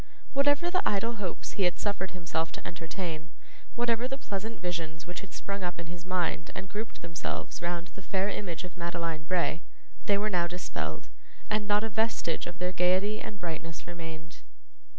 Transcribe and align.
Whatever 0.33 0.71
the 0.71 0.81
idle 0.83 1.17
hopes 1.17 1.51
he 1.51 1.63
had 1.65 1.77
suffered 1.77 2.09
himself 2.09 2.51
to 2.53 2.67
entertain, 2.67 3.29
whatever 3.75 4.07
the 4.07 4.17
pleasant 4.17 4.59
visions 4.59 5.05
which 5.05 5.19
had 5.21 5.31
sprung 5.31 5.63
up 5.63 5.79
in 5.79 5.85
his 5.85 6.07
mind 6.07 6.49
and 6.55 6.67
grouped 6.67 7.03
themselves 7.03 7.61
round 7.61 7.89
the 7.93 8.01
fair 8.01 8.27
image 8.27 8.63
of 8.63 8.75
Madeline 8.75 9.25
Bray, 9.25 9.61
they 10.07 10.17
were 10.17 10.27
now 10.31 10.47
dispelled, 10.47 11.09
and 11.51 11.67
not 11.67 11.83
a 11.83 11.89
vestige 11.89 12.47
of 12.47 12.57
their 12.57 12.73
gaiety 12.73 13.21
and 13.21 13.39
brightness 13.39 13.85
remained. 13.85 14.37